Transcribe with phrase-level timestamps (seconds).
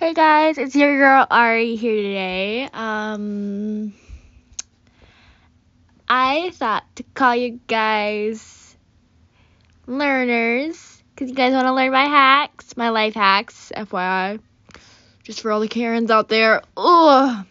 [0.00, 2.70] Hey guys, it's your girl Ari here today.
[2.72, 3.92] Um,
[6.08, 8.74] I thought to call you guys
[9.86, 14.40] learners because you guys want to learn my hacks, my life hacks, FYI.
[15.22, 16.62] Just for all the Karens out there.
[16.78, 17.44] Ugh.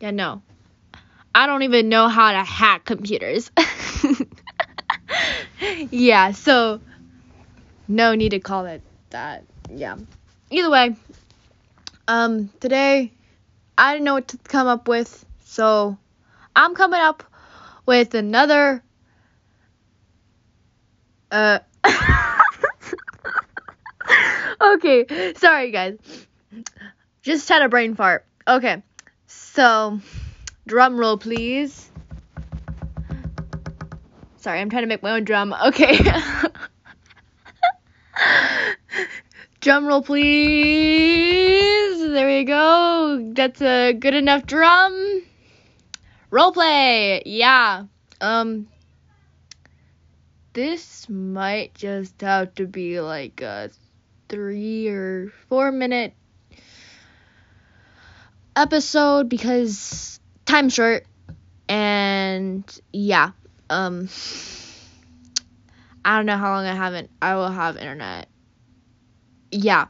[0.00, 0.42] Yeah, no.
[1.32, 3.52] I don't even know how to hack computers.
[5.92, 6.80] yeah, so
[7.86, 9.44] no need to call it that.
[9.72, 9.94] Yeah
[10.50, 10.96] either way,
[12.08, 13.12] um, today
[13.78, 15.96] I didn't know what to come up with, so
[16.54, 17.22] I'm coming up
[17.86, 18.82] with another.
[21.30, 21.60] Uh.
[24.60, 25.98] okay, sorry guys.
[27.22, 28.26] Just had a brain fart.
[28.46, 28.82] Okay,
[29.26, 30.00] so
[30.66, 31.90] drum roll, please.
[34.38, 35.54] Sorry, I'm trying to make my own drum.
[35.66, 35.98] Okay.
[39.60, 41.98] Drum roll, please.
[41.98, 43.30] There we go.
[43.34, 45.22] That's a good enough drum.
[46.30, 47.22] Role play.
[47.26, 47.84] Yeah.
[48.22, 48.68] Um.
[50.54, 53.70] This might just have to be like a
[54.30, 56.14] three or four minute
[58.56, 61.04] episode because time's short
[61.68, 63.30] and yeah
[63.68, 64.08] um
[66.04, 68.29] i don't know how long i haven't i will have internet
[69.50, 69.86] yeah.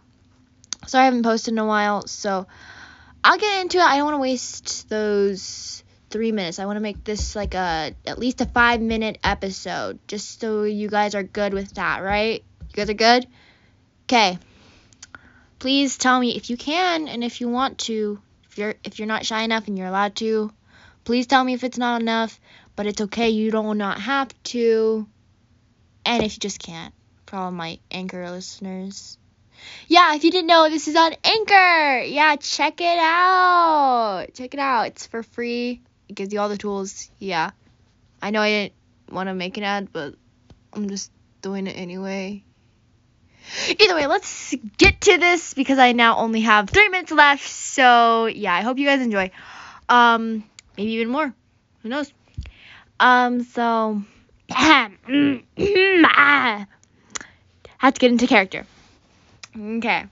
[0.87, 2.47] So I haven't posted in a while, so
[3.23, 3.85] I'll get into it.
[3.85, 6.59] I don't want to waste those three minutes.
[6.59, 10.65] I want to make this like a at least a five minute episode, just so
[10.65, 12.43] you guys are good with that, right?
[12.61, 13.27] You guys are good.
[14.05, 14.39] Okay.
[15.59, 18.21] Please tell me if you can and if you want to.
[18.49, 20.51] If you're if you're not shy enough and you're allowed to,
[21.05, 22.41] please tell me if it's not enough.
[22.75, 23.29] But it's okay.
[23.29, 25.07] You don't not have to.
[26.07, 26.95] And if you just can't,
[27.27, 29.19] for all my anchor listeners.
[29.89, 32.03] Yeah, if you didn't know, this is on Anchor.
[32.03, 34.27] Yeah, check it out.
[34.35, 34.89] Check it out.
[34.89, 35.83] It's for free.
[36.09, 37.11] It gives you all the tools.
[37.19, 37.51] Yeah.
[38.23, 38.73] I know I didn't
[39.11, 40.15] want to make an ad, but
[40.73, 41.11] I'm just
[41.43, 42.45] doing it anyway.
[43.69, 47.49] Either way, let's get to this because I now only have three minutes left.
[47.49, 49.31] So yeah, I hope you guys enjoy.
[49.89, 50.45] Um,
[50.77, 51.35] maybe even more.
[51.83, 52.13] Who knows?
[53.01, 54.03] Um, so
[54.51, 56.67] I
[57.79, 58.67] have to get into character.
[59.57, 60.05] Okay.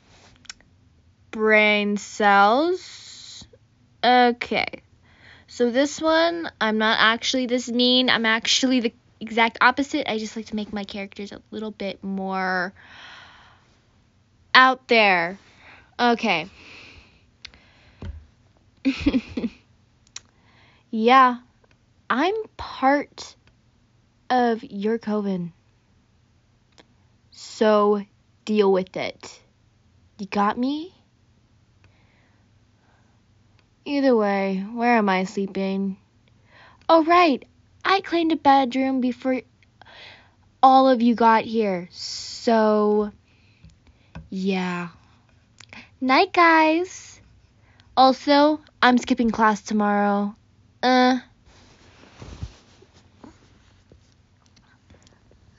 [1.31, 3.47] Brain cells.
[4.03, 4.83] Okay.
[5.47, 8.11] So this one, I'm not actually this mean.
[8.11, 10.11] I'm actually the exact opposite.
[10.11, 12.73] I just like to make my characters a little bit more
[14.55, 15.39] out there.
[15.99, 16.49] Okay.
[20.91, 21.39] yeah.
[22.11, 23.37] I'm part
[24.31, 25.53] of your coven.
[27.31, 28.05] So
[28.49, 29.41] deal with it.
[30.19, 30.95] You got me?
[33.85, 35.99] Either way, where am I sleeping?
[36.89, 37.45] Oh, right.
[37.85, 39.43] I claimed a bedroom before
[40.63, 41.91] all of you got here.
[41.93, 43.13] So,
[44.31, 44.89] yeah.
[46.01, 47.21] Night, guys.
[47.99, 50.35] Also, I'm skipping class tomorrow.
[50.83, 51.19] Uh.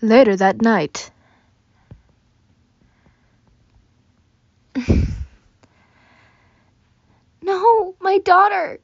[0.02, 1.12] Later that night.
[7.42, 8.80] no, daughter.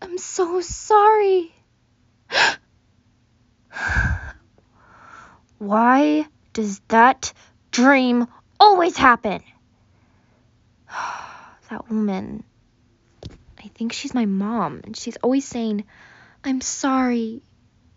[0.00, 1.54] I'm so sorry.
[5.58, 7.32] Why does that
[7.70, 8.26] dream
[8.60, 9.40] always happen?
[11.70, 12.44] that woman.
[13.58, 15.84] I think she's my mom, and she's always saying,
[16.44, 17.42] I'm sorry.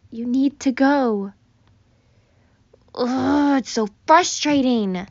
[0.09, 1.33] You need to go.
[2.95, 5.05] Ugh, it's so frustrating.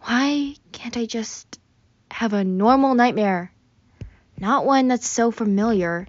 [0.00, 1.58] Why can't I just
[2.10, 3.52] have a normal nightmare?
[4.38, 6.06] Not one that's so familiar,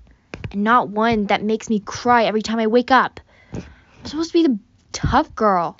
[0.51, 3.19] and not one that makes me cry every time I wake up.
[3.53, 3.63] I'm
[4.05, 4.59] supposed to be the
[4.91, 5.77] tough girl,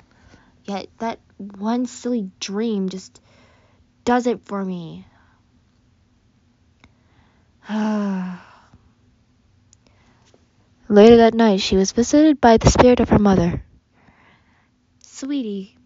[0.64, 3.20] yet that one silly dream just
[4.04, 5.06] does it for me.
[10.88, 13.62] Later that night, she was visited by the spirit of her mother.
[15.02, 15.76] Sweetie,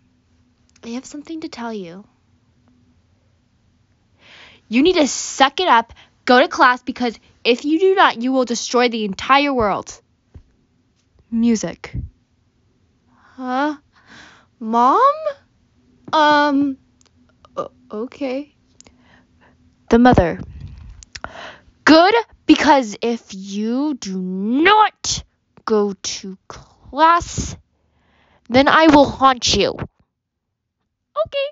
[0.85, 2.05] I have something to tell you.
[4.73, 5.93] You need to suck it up,
[6.25, 10.01] go to class, because if you do not, you will destroy the entire world.
[11.31, 11.95] Music.
[13.37, 13.77] Huh?
[14.59, 15.13] Mom?
[16.11, 16.79] Um.
[17.91, 18.55] Okay.
[19.91, 20.41] The mother.
[21.85, 22.15] Good,
[22.47, 25.23] because if you do not
[25.67, 27.59] go to class,
[28.49, 29.73] then I will haunt you.
[29.73, 31.49] Okay.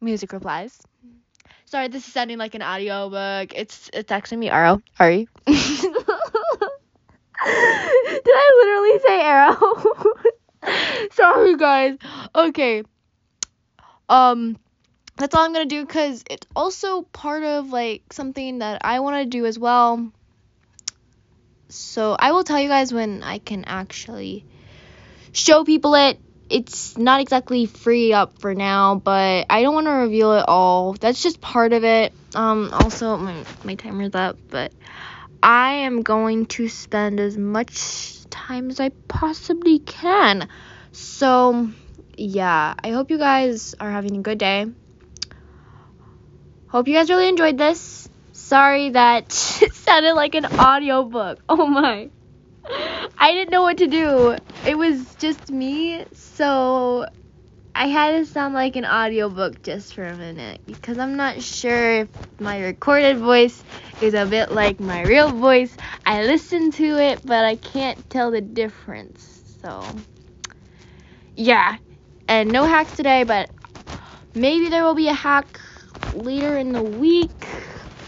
[0.00, 0.82] Music replies.
[1.68, 3.52] Sorry, this is sounding like an audiobook.
[3.54, 4.80] It's it's actually me, Arrow.
[4.98, 5.28] Ari.
[5.46, 5.54] Did
[7.44, 9.84] I literally say Arrow?
[11.12, 11.98] Sorry, guys.
[12.34, 12.84] Okay.
[14.08, 14.56] Um,
[15.18, 19.16] that's all I'm gonna do because it's also part of like something that I want
[19.16, 20.10] to do as well.
[21.68, 24.46] So I will tell you guys when I can actually
[25.32, 26.18] show people it
[26.50, 30.94] it's not exactly free up for now, but I don't want to reveal it all.
[30.94, 32.12] That's just part of it.
[32.34, 34.72] Um, also, my, my timer's up, but
[35.42, 40.48] I am going to spend as much time as I possibly can.
[40.92, 41.70] So,
[42.16, 44.66] yeah, I hope you guys are having a good day.
[46.68, 48.08] Hope you guys really enjoyed this.
[48.32, 49.26] Sorry that
[49.62, 51.40] it sounded like an audiobook.
[51.48, 52.10] Oh my.
[53.20, 54.36] I didn't know what to do.
[54.64, 57.06] It was just me, so
[57.74, 62.02] I had to sound like an audiobook just for a minute because I'm not sure
[62.02, 63.64] if my recorded voice
[64.00, 65.76] is a bit like my real voice.
[66.06, 69.56] I listened to it, but I can't tell the difference.
[69.62, 69.82] So,
[71.34, 71.78] yeah.
[72.28, 73.50] And no hacks today, but
[74.34, 75.60] maybe there will be a hack
[76.14, 77.32] later in the week.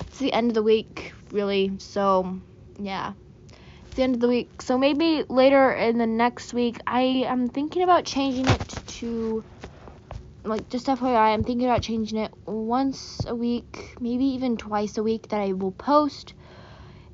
[0.06, 1.72] It's the end of the week, really.
[1.78, 2.38] So,
[2.78, 3.14] yeah
[3.94, 4.62] the end of the week.
[4.62, 9.44] So maybe later in the next week, I am thinking about changing it to
[10.44, 15.02] like just FYI, I'm thinking about changing it once a week, maybe even twice a
[15.02, 16.34] week that I will post.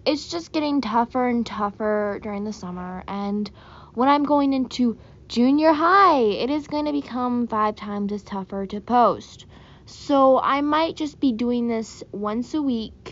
[0.04, 3.50] It's just getting tougher and tougher during the summer, and
[3.94, 8.66] when I'm going into junior high, it is going to become five times as tougher
[8.66, 9.46] to post.
[9.86, 13.05] So I might just be doing this once a week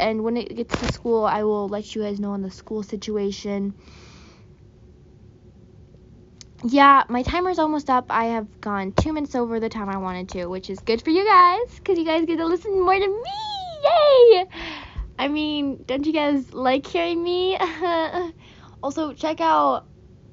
[0.00, 2.82] and when it gets to school, I will let you guys know on the school
[2.82, 3.74] situation.
[6.64, 8.06] Yeah, my timer's almost up.
[8.10, 11.10] I have gone two minutes over the time I wanted to, which is good for
[11.10, 13.22] you guys, because you guys get to listen more to me.
[13.84, 14.46] Yay!
[15.18, 17.56] I mean, don't you guys like hearing me?
[18.82, 19.86] also, check out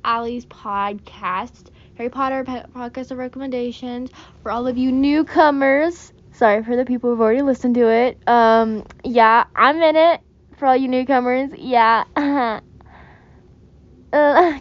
[0.03, 4.11] Allie's podcast, Harry Potter podcast of recommendations
[4.43, 6.11] for all of you newcomers.
[6.37, 8.21] Sorry for the people who've already listened to it.
[8.27, 10.21] Um, yeah, I'm in it
[10.57, 11.49] for all you newcomers.
[11.57, 12.03] Yeah.
[12.15, 12.61] uh,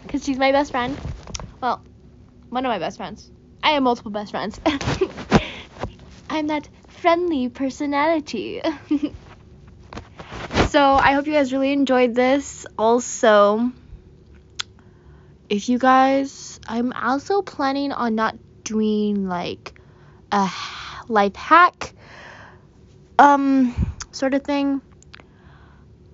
[0.09, 0.97] cause she's my best friend.
[1.61, 1.85] Well,
[2.49, 3.29] one of my best friends.
[3.61, 4.59] I have multiple best friends.
[6.31, 8.59] I'm that friendly personality.
[10.69, 12.65] so I hope you guys really enjoyed this.
[12.75, 13.71] Also,
[15.47, 19.79] if you guys, I'm also planning on not doing like
[20.31, 20.47] a
[21.09, 21.93] life hack
[23.19, 23.73] um
[24.11, 24.81] sort of thing.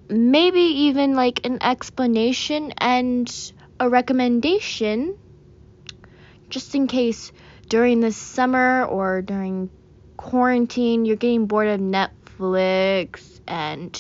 [0.09, 5.17] Maybe even like an explanation and a recommendation
[6.49, 7.31] just in case
[7.67, 9.69] during the summer or during
[10.17, 13.91] quarantine you're getting bored of Netflix and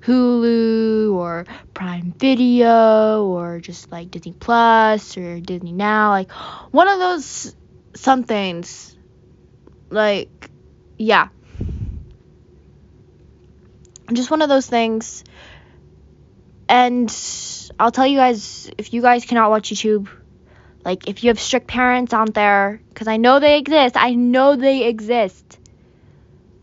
[0.00, 6.30] Hulu or Prime Video or just like Disney Plus or Disney Now like
[6.70, 7.54] one of those
[7.94, 8.96] somethings
[9.90, 10.50] like,
[10.98, 11.28] yeah.
[14.12, 15.24] Just one of those things.
[16.68, 17.14] And
[17.78, 20.08] I'll tell you guys if you guys cannot watch YouTube,
[20.84, 24.56] like if you have strict parents out there, because I know they exist, I know
[24.56, 25.58] they exist.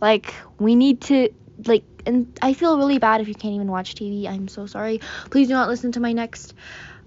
[0.02, 1.30] Like, we need to,
[1.66, 4.28] like, and I feel really bad if you can't even watch TV.
[4.28, 5.00] I'm so sorry.
[5.32, 6.54] Please do not listen to my next.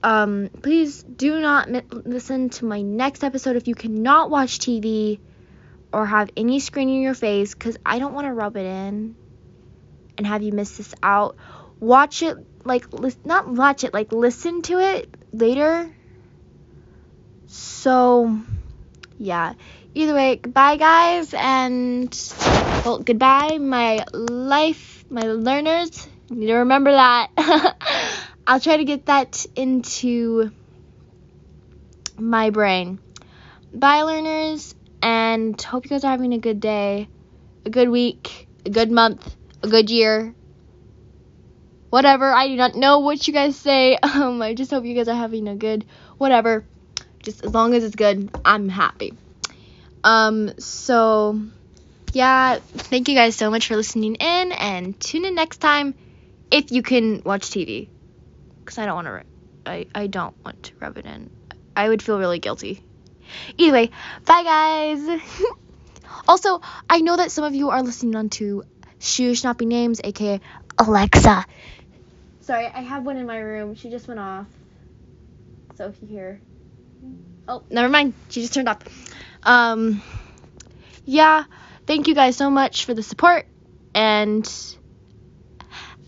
[0.03, 5.19] Um, please do not mi- listen to my next episode if you cannot watch TV
[5.93, 9.17] or have any screen in your face because I don't want to rub it in
[10.17, 11.37] and have you miss this out.
[11.81, 15.89] Watch it, like, li- not watch it, like, listen to it later.
[17.47, 18.41] So,
[19.17, 19.55] yeah.
[19.95, 22.15] Either way, goodbye, guys, and,
[22.85, 26.09] well, goodbye, my life, my learners.
[26.31, 27.31] You need to remember that.
[28.47, 30.51] I'll try to get that into
[32.19, 32.99] my brain.
[33.73, 37.09] Bye, learners and hope you guys are having a good day,
[37.65, 40.35] a good week, a good month, a good year.
[41.91, 43.99] Whatever, I do not know what you guys say.
[44.03, 45.85] Um, I just hope you guys are having a good
[46.19, 46.65] whatever.
[47.23, 49.15] Just as long as it's good, I'm happy.
[50.05, 51.41] Um, so
[52.13, 55.95] yeah, thank you guys so much for listening in and tune in next time
[56.51, 57.89] if you can watch TV.
[58.65, 61.31] Cause I don't want to, I I don't want to rub it in.
[61.75, 62.83] I would feel really guilty.
[63.57, 63.91] Either way,
[64.25, 65.21] bye guys.
[66.29, 68.65] also, I know that some of you are listening on to
[68.99, 70.41] Shoe Snappy Names, aka
[70.79, 71.45] Alexa.
[72.41, 73.75] Sorry, I have one in my room.
[73.75, 74.47] She just went off.
[75.77, 76.41] So if you hear.
[77.47, 78.15] Oh, never mind.
[78.29, 78.79] She just turned off.
[79.43, 80.03] Um,
[81.05, 81.45] yeah.
[81.87, 83.47] thank you guys so much for the support
[83.95, 84.47] and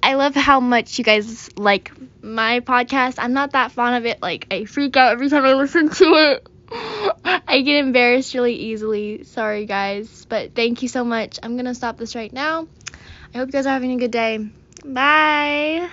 [0.02, 3.16] I love how much you guys like my podcast.
[3.18, 4.22] I'm not that fond of it.
[4.22, 6.46] Like I freak out every time I listen to it.
[7.50, 9.24] I get embarrassed really easily.
[9.24, 11.38] Sorry guys, but thank you so much.
[11.42, 12.66] I'm going to stop this right now.
[13.34, 14.38] I hope you guys are having a good day.
[14.84, 15.88] Bye.